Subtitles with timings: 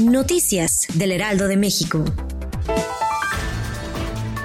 [0.00, 2.02] Noticias del Heraldo de México.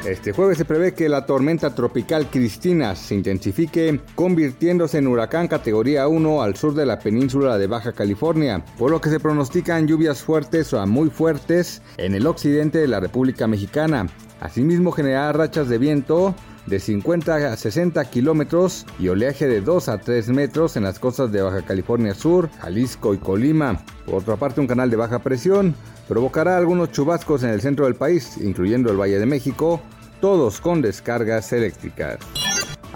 [0.05, 6.09] Este jueves se prevé que la tormenta tropical Cristina se intensifique, convirtiéndose en huracán categoría
[6.09, 10.21] 1 al sur de la península de Baja California, por lo que se pronostican lluvias
[10.21, 14.09] fuertes o muy fuertes en el occidente de la República Mexicana.
[14.41, 16.35] Asimismo generará rachas de viento
[16.67, 21.31] de 50 a 60 kilómetros y oleaje de 2 a 3 metros en las costas
[21.31, 23.81] de Baja California Sur, Jalisco y Colima.
[24.05, 25.75] Por otra parte, un canal de baja presión
[26.07, 29.81] provocará algunos chubascos en el centro del país, incluyendo el Valle de México,
[30.21, 32.19] todos con descargas eléctricas.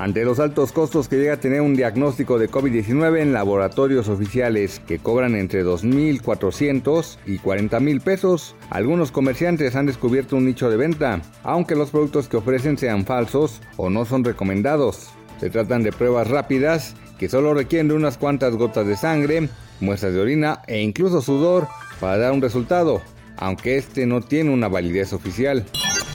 [0.01, 4.81] Ante los altos costos que llega a tener un diagnóstico de COVID-19 en laboratorios oficiales
[4.87, 11.21] que cobran entre 2.400 y 40.000 pesos, algunos comerciantes han descubierto un nicho de venta,
[11.43, 15.11] aunque los productos que ofrecen sean falsos o no son recomendados.
[15.39, 19.49] Se tratan de pruebas rápidas que solo requieren de unas cuantas gotas de sangre,
[19.81, 21.67] muestras de orina e incluso sudor
[21.99, 23.03] para dar un resultado,
[23.37, 25.63] aunque este no tiene una validez oficial.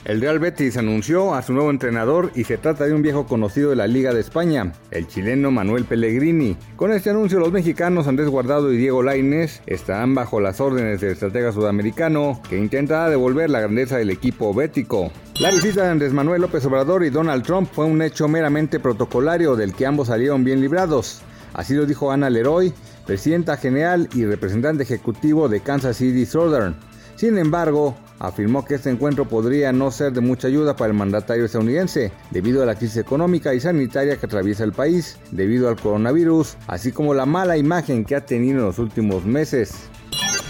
[0.07, 3.71] El Real Betis anunció a su nuevo entrenador y se trata de un viejo conocido
[3.71, 6.55] de la Liga de España, el chileno Manuel Pellegrini.
[6.77, 11.11] Con este anuncio los mexicanos Andrés Guardado y Diego Lainez estarán bajo las órdenes del
[11.11, 15.11] estratega sudamericano que intentará devolver la grandeza del equipo bético.
[15.41, 19.57] La visita de Andrés Manuel López Obrador y Donald Trump fue un hecho meramente protocolario
[19.57, 21.19] del que ambos salieron bien librados.
[21.51, 22.73] Así lo dijo Ana Leroy,
[23.05, 26.77] presidenta general y representante ejecutivo de Kansas City Southern.
[27.17, 31.45] Sin embargo, afirmó que este encuentro podría no ser de mucha ayuda para el mandatario
[31.45, 36.57] estadounidense, debido a la crisis económica y sanitaria que atraviesa el país, debido al coronavirus,
[36.67, 39.89] así como la mala imagen que ha tenido en los últimos meses.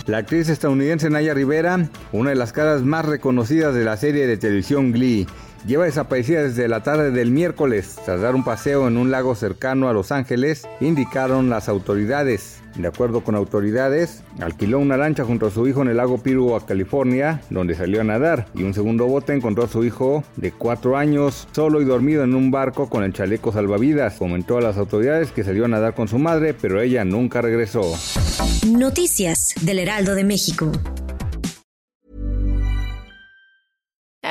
[0.06, 4.38] La actriz estadounidense Naya Rivera, una de las caras más reconocidas de la serie de
[4.38, 5.28] televisión Glee,
[5.66, 9.90] lleva desaparecida desde la tarde del miércoles tras dar un paseo en un lago cercano
[9.90, 12.62] a Los Ángeles, indicaron las autoridades.
[12.76, 16.56] De acuerdo con autoridades, alquiló una lancha junto a su hijo en el lago Piru,
[16.68, 20.96] California, donde salió a nadar, y un segundo bote encontró a su hijo de cuatro
[20.96, 24.16] años solo y dormido en un barco con el chaleco salvavidas.
[24.16, 27.82] Comentó a las autoridades que salió a nadar con su madre, pero ella nunca regresó.
[28.68, 30.72] Noticias del Heraldo de México.